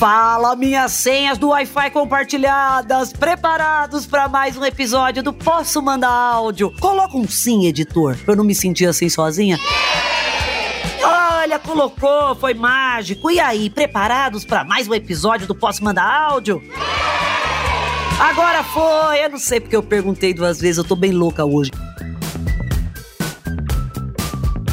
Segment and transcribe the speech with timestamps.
[0.00, 6.72] Fala, minhas senhas do Wi-Fi compartilhadas, preparados para mais um episódio do Posso Mandar Áudio.
[6.80, 9.58] Coloca um sim, editor, pra eu não me sentir assim sozinha.
[11.04, 13.30] Olha, colocou, foi mágico.
[13.30, 16.62] E aí, preparados para mais um episódio do Posso Mandar Áudio?
[18.18, 21.70] Agora foi, eu não sei porque eu perguntei duas vezes, eu tô bem louca hoje.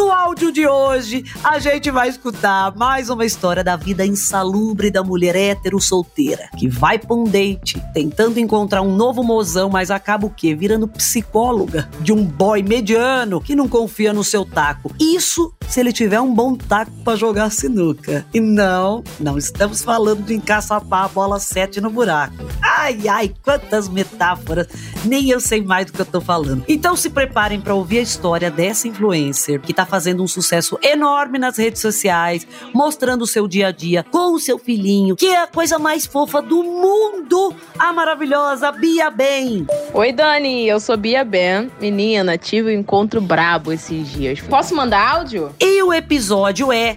[0.00, 5.04] No áudio de hoje, a gente vai escutar mais uma história da vida insalubre da
[5.04, 10.26] mulher hétero solteira, que vai pra um date, tentando encontrar um novo mozão, mas acaba
[10.26, 10.54] o quê?
[10.54, 14.90] Virando psicóloga de um boy mediano que não confia no seu taco.
[14.98, 18.24] Isso se ele tiver um bom taco para jogar sinuca.
[18.32, 22.42] E não, não estamos falando de encaçapar a bola 7 no buraco.
[22.82, 24.66] Ai, ai, quantas metáforas.
[25.04, 26.64] Nem eu sei mais do que eu tô falando.
[26.66, 31.38] Então se preparem para ouvir a história dessa influencer que tá fazendo um sucesso enorme
[31.38, 35.42] nas redes sociais, mostrando o seu dia a dia com o seu filhinho, que é
[35.42, 39.66] a coisa mais fofa do mundo, a maravilhosa Bia Ben.
[39.92, 41.70] Oi, Dani, eu sou Bia Ben.
[41.78, 44.40] Menina, tive um encontro brabo esses dias.
[44.40, 45.54] Posso mandar áudio?
[45.60, 46.96] E o episódio é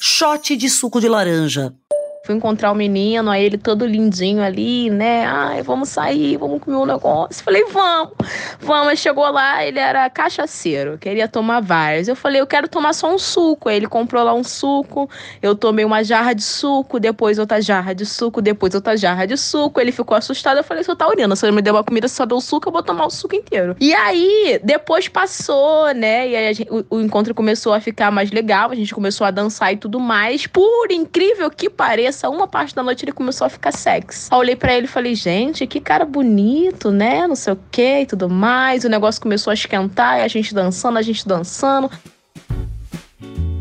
[0.00, 1.74] Shot de suco de laranja.
[2.28, 5.24] Fui encontrar o menino, aí ele todo lindinho ali, né?
[5.24, 7.42] Ai, vamos sair, vamos comer um negócio.
[7.42, 8.12] Falei, vamos,
[8.60, 8.98] vamos.
[8.98, 12.08] Chegou lá, ele era cachaceiro, queria tomar várias.
[12.08, 13.68] Eu falei, eu quero tomar só um suco.
[13.68, 15.08] Aí ele comprou lá um suco,
[15.40, 19.36] eu tomei uma jarra de suco, depois outra jarra de suco, depois outra jarra de
[19.36, 19.80] suco.
[19.80, 22.40] Ele ficou assustado, eu falei, você tá urina, ele me deu uma comida, só deu
[22.40, 23.76] suco, eu vou tomar o suco inteiro.
[23.80, 26.28] E aí, depois passou, né?
[26.28, 29.30] E aí gente, o, o encontro começou a ficar mais legal, a gente começou a
[29.30, 30.46] dançar e tudo mais.
[30.46, 34.28] Por incrível que pareça, uma parte da noite ele começou a ficar sexy.
[34.30, 37.26] Aí olhei para ele e falei, gente, que cara bonito, né?
[37.26, 38.47] Não sei o que e tudo mais.
[38.84, 41.90] O negócio começou a esquentar e a gente dançando, a gente dançando.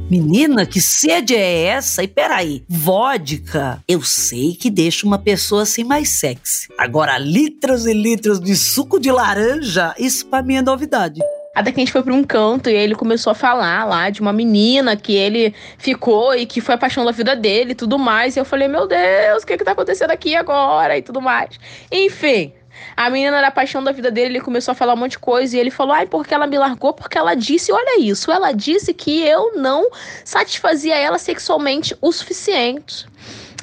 [0.10, 2.02] Menina, que sede é essa?
[2.02, 6.70] E peraí, vodka, eu sei que deixa uma pessoa assim mais sexy.
[6.78, 11.20] Agora, litros e litros de suco de laranja, isso pra mim é novidade.
[11.54, 14.22] Até que a gente foi pra um canto e ele começou a falar lá de
[14.22, 18.00] uma menina que ele ficou e que foi a paixão da vida dele e tudo
[18.00, 18.38] mais.
[18.38, 20.98] E eu falei, meu Deus, o que que tá acontecendo aqui agora?
[20.98, 21.60] E tudo mais.
[21.92, 22.54] Enfim,
[22.96, 25.20] a menina era a paixão da vida dele, ele começou a falar um monte de
[25.20, 26.94] coisa e ele falou: ai, porque ela me largou?
[26.94, 29.90] Porque ela disse, olha isso, ela disse que eu não
[30.24, 33.06] satisfazia ela sexualmente o suficiente.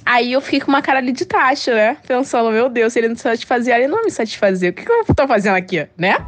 [0.06, 1.96] Aí eu fiquei com uma cara ali de taxa, né?
[2.06, 4.70] Pensando, meu Deus, se ele não satisfazia, ele não me satisfazia.
[4.70, 6.18] O que, que eu tô fazendo aqui, né?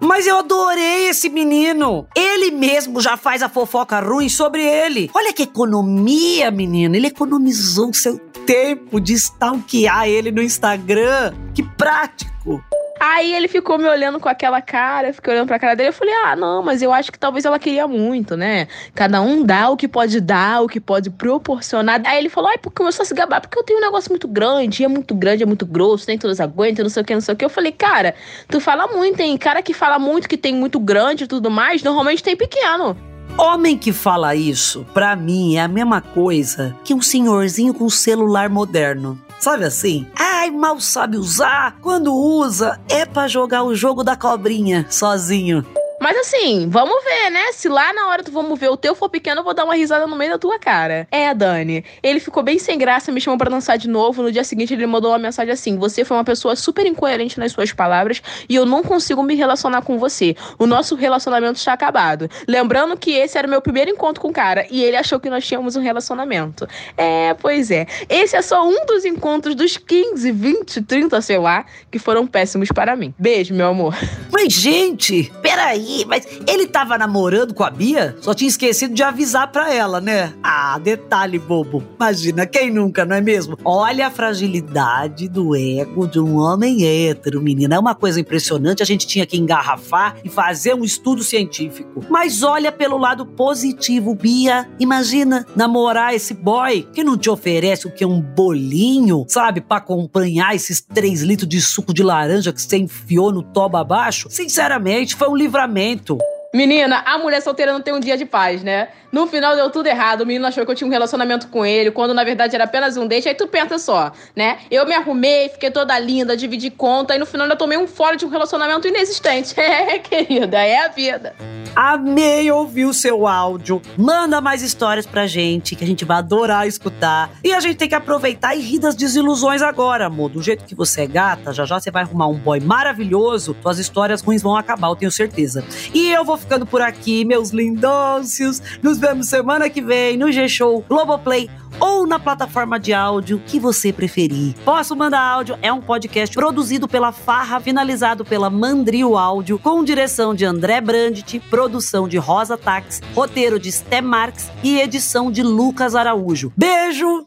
[0.00, 2.08] Mas eu adorei esse menino.
[2.16, 5.10] Ele mesmo já faz a fofoca ruim sobre ele.
[5.14, 6.96] Olha que economia, menina.
[6.96, 8.18] Ele economizou seu
[8.50, 11.32] tempo de stalkear ele no Instagram.
[11.54, 12.60] Que prático.
[12.98, 15.92] Aí ele ficou me olhando com aquela cara, eu fiquei olhando pra cara dele, eu
[15.92, 18.66] falei, ah, não, mas eu acho que talvez ela queria muito, né?
[18.92, 22.02] Cada um dá o que pode dar, o que pode proporcionar.
[22.04, 24.26] Aí ele falou, ai, porque começou a se gabar, porque eu tenho um negócio muito
[24.26, 27.20] grande, é muito grande, é muito grosso, nem todos aguentam, não sei o que, não
[27.20, 27.44] sei o que.
[27.44, 28.16] Eu falei, cara,
[28.48, 29.38] tu fala muito, hein?
[29.38, 32.96] Cara que fala muito que tem muito grande e tudo mais, normalmente tem pequeno.
[33.36, 38.50] Homem que fala isso, pra mim, é a mesma coisa que um senhorzinho com celular
[38.50, 39.18] moderno.
[39.38, 40.06] Sabe assim?
[40.18, 41.76] Ai, mal sabe usar.
[41.80, 45.64] Quando usa, é para jogar o jogo da cobrinha sozinho.
[46.00, 47.52] Mas assim, vamos ver, né?
[47.52, 49.74] Se lá na hora do vamos ver o teu for pequeno, eu vou dar uma
[49.74, 51.06] risada no meio da tua cara.
[51.10, 51.84] É, Dani.
[52.02, 54.22] Ele ficou bem sem graça, me chamou para dançar de novo.
[54.22, 57.52] No dia seguinte, ele mandou uma mensagem assim: Você foi uma pessoa super incoerente nas
[57.52, 60.34] suas palavras e eu não consigo me relacionar com você.
[60.58, 62.30] O nosso relacionamento está acabado.
[62.48, 65.28] Lembrando que esse era o meu primeiro encontro com o cara e ele achou que
[65.28, 66.66] nós tínhamos um relacionamento.
[66.96, 67.86] É, pois é.
[68.08, 72.68] Esse é só um dos encontros dos 15, 20, 30, sei lá, que foram péssimos
[72.72, 73.14] para mim.
[73.18, 73.94] Beijo, meu amor.
[74.32, 75.30] Mas, gente,
[75.60, 78.16] peraí mas ele tava namorando com a Bia?
[78.20, 80.32] Só tinha esquecido de avisar pra ela, né?
[80.42, 81.82] Ah, detalhe bobo.
[81.96, 83.58] Imagina, quem nunca, não é mesmo?
[83.64, 87.74] Olha a fragilidade do ego de um homem hétero, menina.
[87.74, 88.82] É uma coisa impressionante.
[88.82, 92.04] A gente tinha que engarrafar e fazer um estudo científico.
[92.08, 94.68] Mas olha pelo lado positivo, Bia.
[94.78, 98.04] Imagina namorar esse boy que não te oferece o que?
[98.04, 99.60] Um bolinho, sabe?
[99.60, 104.28] Pra acompanhar esses 3 litros de suco de laranja que você enfiou no toba abaixo.
[104.30, 106.16] Sinceramente, foi um livramento
[106.52, 108.88] Menina, a mulher solteira não tem um dia de paz, né?
[109.12, 110.22] No final deu tudo errado.
[110.22, 112.96] O menino achou que eu tinha um relacionamento com ele, quando na verdade era apenas
[112.96, 113.28] um date.
[113.28, 114.58] Aí tu pensa só, né?
[114.68, 118.16] Eu me arrumei, fiquei toda linda, dividi conta, e no final ainda tomei um fora
[118.16, 119.54] de um relacionamento inexistente.
[119.70, 121.34] É, querida, é a vida.
[121.74, 123.80] Amei ouvir o seu áudio.
[123.96, 127.30] Manda mais histórias pra gente, que a gente vai adorar escutar.
[127.44, 130.30] E a gente tem que aproveitar e rir das desilusões agora, amor.
[130.30, 133.78] Do jeito que você é gata, já já você vai arrumar um boy maravilhoso, suas
[133.78, 135.64] histórias ruins vão acabar, eu tenho certeza.
[135.94, 138.60] E eu vou ficando por aqui, meus lindócios.
[138.82, 141.48] Nos vemos semana que vem no G-Show Globoplay
[141.78, 144.54] ou na plataforma de áudio que você preferir.
[144.64, 150.34] Posso Mandar Áudio é um podcast produzido pela Farra, finalizado pela Mandrio Áudio, com direção
[150.34, 155.94] de André Brandt, produção de Rosa Tax, roteiro de Sté Marques e edição de Lucas
[155.94, 156.52] Araújo.
[156.56, 157.26] Beijo!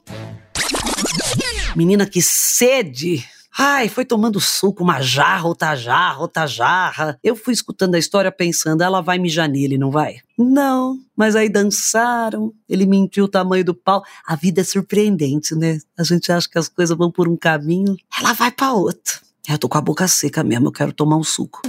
[1.76, 3.24] Menina, que sede!
[3.58, 7.20] Ai, foi tomando suco, uma jarra, outra jarra, outra jarra.
[7.24, 10.18] Eu fui escutando a história pensando, ela vai mijar nele, não vai?
[10.38, 14.04] Não, mas aí dançaram, ele mentiu o tamanho do pau.
[14.26, 15.78] A vida é surpreendente, né?
[15.98, 19.22] A gente acha que as coisas vão por um caminho, ela vai para outro.
[19.48, 21.62] Eu tô com a boca seca mesmo, eu quero tomar um suco.